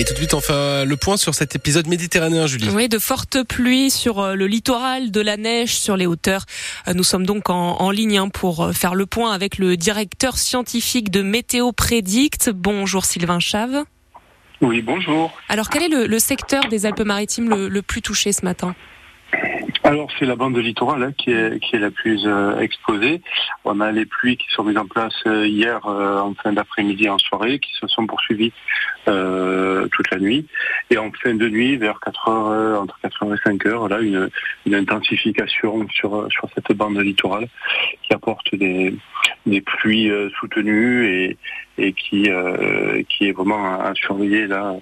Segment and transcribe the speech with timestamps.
[0.00, 2.70] Et tout de suite, enfin, le point sur cet épisode méditerranéen, Julie.
[2.70, 6.46] Oui, de fortes pluies sur euh, le littoral, de la neige sur les hauteurs.
[6.88, 10.38] Euh, nous sommes donc en, ligne hein, pour euh, faire le point avec le directeur
[10.38, 12.48] scientifique de Météo Prédict.
[12.48, 13.84] Bonjour Sylvain Chave.
[14.62, 15.32] Oui, bonjour.
[15.50, 18.74] Alors, quel est le, secteur des Alpes-Maritimes le plus touché ce matin?
[19.82, 23.22] Alors c'est la bande de littoral hein, qui, est, qui est la plus euh, exposée.
[23.64, 27.08] On a les pluies qui sont mises en place euh, hier euh, en fin d'après-midi
[27.08, 28.52] en soirée, qui se sont poursuivies
[29.06, 30.46] toute la nuit.
[30.90, 34.00] Et en fin de nuit, vers 4 heures, entre 4 h et 5 heures, là,
[34.00, 34.28] une,
[34.74, 37.48] intensification sur, sur cette bande de littoral
[38.02, 38.94] qui apporte des,
[39.46, 41.36] des pluies soutenues et,
[41.78, 42.28] et qui,
[43.08, 44.74] qui est vraiment à, surveiller là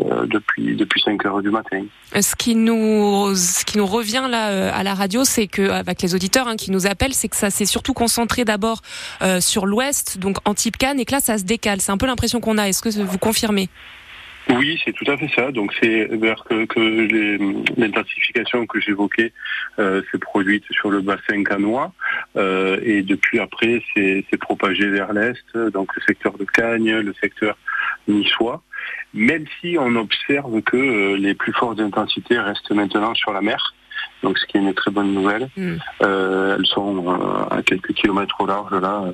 [0.00, 1.84] depuis, depuis 5 heures du matin.
[2.20, 6.02] Ce qui nous, ce qui nous revient là euh, à la radio, c'est que avec
[6.02, 8.82] les auditeurs hein, qui nous appellent, c'est que ça s'est surtout concentré d'abord
[9.22, 11.80] euh, sur l'ouest, donc en type Cannes, et que là ça se décale.
[11.80, 12.68] C'est un peu l'impression qu'on a.
[12.68, 13.70] Est-ce que vous confirmez?
[14.50, 15.52] Oui, c'est tout à fait ça.
[15.52, 19.32] Donc c'est vers que, que l'intensification que j'évoquais
[19.78, 21.92] euh, s'est produite sur le bassin canois
[22.36, 27.56] et depuis après c'est propagé vers l'est, donc le secteur de Cagnes, le secteur
[28.08, 28.62] niçois
[29.14, 33.74] même si on observe que les plus fortes intensités restent maintenant sur la mer
[34.22, 35.48] donc ce qui est une très bonne nouvelle.
[35.56, 35.74] Mm.
[36.02, 39.04] Euh, elles sont euh, à quelques kilomètres au large là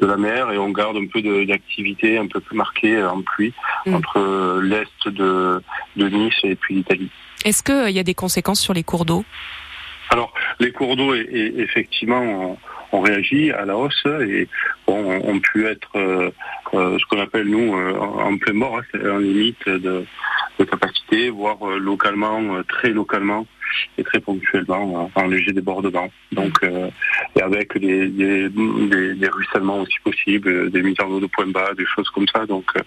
[0.00, 3.52] de la mer et on garde un peu d'activité un peu plus marquée en pluie
[3.86, 3.94] mm.
[3.94, 5.62] entre l'est de,
[5.96, 7.10] Nice et puis l'Italie.
[7.44, 9.24] Est-ce qu'il y a des conséquences sur les cours d'eau?
[10.10, 12.58] Alors les cours d'eau, effectivement,
[12.92, 14.48] ont réagi à la hausse et
[14.86, 16.30] ont, pu être euh,
[16.72, 20.04] ce qu'on appelle nous en plein mort, hein, en limite de,
[20.58, 23.46] de capacité, voire localement, très localement,
[23.98, 26.08] et très ponctuellement un léger débordement.
[26.32, 26.90] Donc, euh,
[27.36, 31.86] et avec des, des, ruissellements aussi possibles, des mises en eau de point bas, des
[31.86, 32.46] choses comme ça.
[32.46, 32.80] Donc, euh,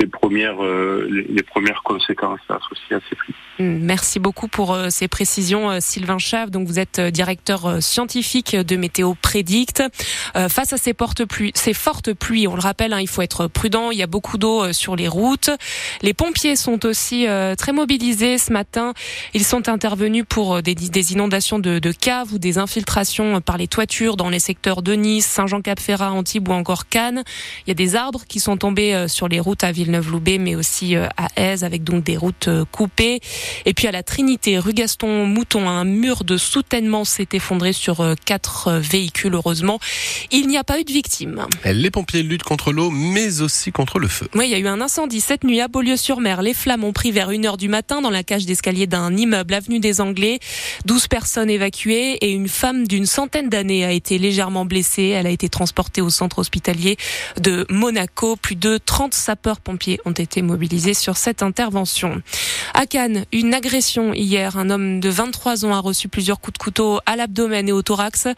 [0.00, 3.34] les premières, euh, les, premières conséquences associées à ces pluies.
[3.58, 6.50] Mm, merci beaucoup pour ces précisions, Sylvain Chave.
[6.50, 9.82] Donc, vous êtes directeur scientifique de Météo Prédict.
[10.34, 13.90] face à ces fortes pluies, on le rappelle, hein, il faut être prudent.
[13.90, 15.50] Il y a beaucoup d'eau sur les routes.
[16.02, 17.26] Les pompiers sont aussi
[17.58, 18.92] très mobilisés ce matin.
[19.34, 23.56] Ils sont intervenus pour euh, des, des inondations de, de, caves ou des infiltrations par
[23.56, 27.22] les toitures dans les secteurs de Nice, Saint-Jean-Cap-Ferrat, Antibes ou encore Cannes.
[27.66, 30.56] Il y a des arbres qui sont tombés euh, sur les routes à Villeneuve-Loubet, mais
[30.56, 33.20] aussi euh, à Aise, avec donc des routes coupées.
[33.64, 38.72] Et puis à la Trinité, rue Gaston-Mouton, un mur de soutènement s'est effondré sur quatre
[38.72, 39.34] véhicules.
[39.34, 39.78] Heureusement,
[40.30, 41.46] il n'y a pas eu de victimes.
[41.64, 44.28] Les pompiers luttent contre l'eau, mais aussi contre le feu.
[44.34, 46.42] Oui, il y a eu un incendie cette nuit à Beaulieu-sur-Mer.
[46.42, 49.80] Les flammes ont pris vers 1h du matin dans la cage d'escalier d'un immeuble avenue
[49.80, 50.23] des Anglais
[50.84, 55.08] 12 personnes évacuées et une femme d'une centaine d'années a été légèrement blessée.
[55.08, 56.96] Elle a été transportée au centre hospitalier
[57.40, 58.36] de Monaco.
[58.36, 62.22] Plus de 30 sapeurs-pompiers ont été mobilisés sur cette intervention.
[62.74, 64.56] À Cannes, une agression hier.
[64.56, 67.82] Un homme de 23 ans a reçu plusieurs coups de couteau à l'abdomen et au
[67.82, 68.28] thorax.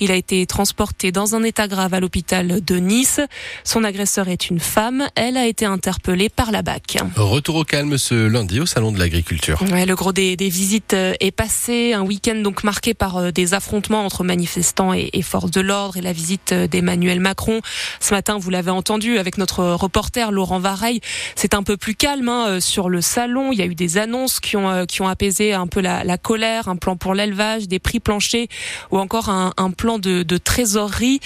[0.00, 3.20] Il a été transporté dans un état grave à l'hôpital de Nice.
[3.64, 5.06] Son agresseur est une femme.
[5.14, 6.98] Elle a été interpellée par la BAC.
[7.16, 9.62] Retour au calme ce lundi au Salon de l'Agriculture.
[9.72, 13.54] Ouais, le gros des, des visites est passé un week-end donc marqué par euh, des
[13.54, 17.60] affrontements entre manifestants et, forces de l'ordre et la visite euh, d'Emmanuel Macron.
[18.00, 21.00] Ce matin, vous l'avez entendu avec notre reporter Laurent Vareille,
[21.34, 23.52] c'est un peu plus calme hein, euh, sur le salon.
[23.52, 26.68] Il y a eu des annonces qui ont qui ont apaisé un peu la, colère,
[26.68, 28.48] un plan pour l'élevage, des prix planchers
[28.90, 31.20] ou encore un, un plan de, de, trésorerie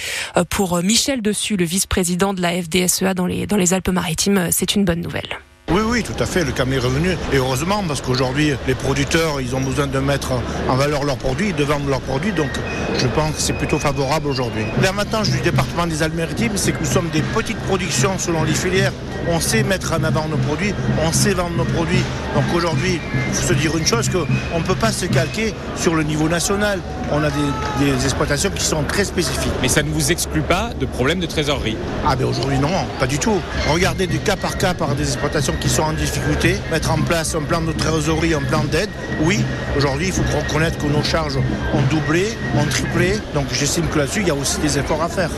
[0.49, 4.49] pour Michel Dessus, le vice-président de la FDSEA dans les dans les Alpes-Maritimes.
[4.51, 5.39] C'est une bonne nouvelle.
[5.71, 6.43] Oui, oui, tout à fait.
[6.43, 7.11] Le calme est revenu.
[7.31, 10.31] Et heureusement, parce qu'aujourd'hui, les producteurs, ils ont besoin de mettre
[10.67, 12.31] en valeur leurs produits, de vendre leurs produits.
[12.31, 12.49] Donc,
[12.97, 14.63] je pense que c'est plutôt favorable aujourd'hui.
[14.81, 18.93] L'avantage du département des Alpes-Maritimes, c'est que nous sommes des petites productions selon les filières.
[19.27, 20.73] On sait mettre en avant nos produits,
[21.05, 22.03] on sait vendre nos produits.
[22.35, 25.95] Donc aujourd'hui, il faut se dire une chose, qu'on ne peut pas se calquer sur
[25.95, 26.79] le niveau national.
[27.11, 29.51] On a des, des, exploitations qui sont très spécifiques.
[29.61, 31.77] Mais ça ne vous exclut pas de problèmes de trésorerie?
[32.05, 32.69] Ah ben aujourd'hui non,
[32.99, 33.39] pas du tout.
[33.71, 37.35] Regardez du cas par cas par des exploitations qui sont en difficulté, mettre en place
[37.35, 38.89] un plan de trésorerie, un plan d'aide.
[39.21, 39.39] Oui,
[39.75, 41.37] aujourd'hui, il faut reconnaître que nos charges
[41.73, 43.13] ont doublé, ont triplé.
[43.33, 45.29] Donc j'estime que là-dessus, il y a aussi des efforts à faire.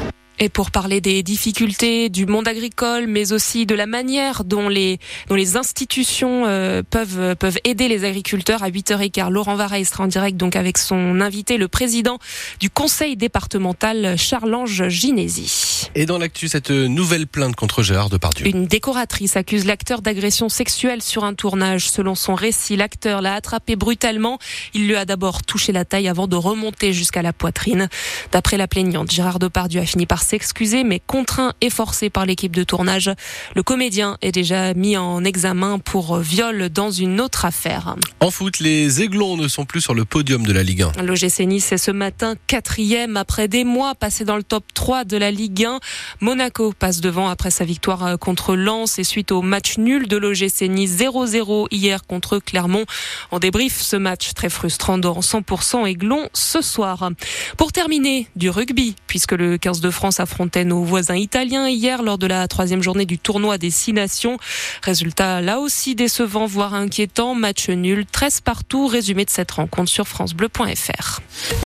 [0.43, 4.97] Et pour parler des difficultés du monde agricole, mais aussi de la manière dont les,
[5.27, 10.07] dont les institutions euh, peuvent, peuvent aider les agriculteurs, à 8h15, Laurent Vareille sera en
[10.07, 12.17] direct donc avec son invité, le président
[12.59, 15.89] du conseil départemental, Charles-Ange Ginési.
[15.93, 18.47] Et dans l'actu, cette nouvelle plainte contre Gérard Depardieu.
[18.47, 21.87] Une décoratrice accuse l'acteur d'agression sexuelle sur un tournage.
[21.87, 24.39] Selon son récit, l'acteur l'a attrapé brutalement.
[24.73, 27.89] Il lui a d'abord touché la taille avant de remonter jusqu'à la poitrine.
[28.31, 32.55] D'après la plaignante, Gérard Depardieu a fini par s'excuser, mais contraint et forcé par l'équipe
[32.55, 33.11] de tournage.
[33.53, 37.97] Le comédien est déjà mis en examen pour viol dans une autre affaire.
[38.21, 41.03] En foot, les Aiglons ne sont plus sur le podium de la Ligue 1.
[41.03, 45.17] L'OGC Nice est ce matin quatrième après des mois passés dans le top 3 de
[45.17, 45.81] la Ligue 1.
[46.21, 50.69] Monaco passe devant après sa victoire contre Lens et suite au match nul de l'OGC
[50.69, 52.85] Nice 0-0 hier contre Clermont.
[53.31, 57.09] On débrief ce match très frustrant dans 100% Aiglon ce soir.
[57.57, 62.17] Pour terminer, du rugby, puisque le 15 de France affrontait nos voisins italiens hier lors
[62.17, 64.39] de la troisième journée du tournoi des Six Nations.
[64.83, 67.33] Résultat là aussi décevant, voire inquiétant.
[67.33, 68.87] Match nul, 13 partout.
[68.87, 71.21] Résumé de cette rencontre sur francebleu.fr.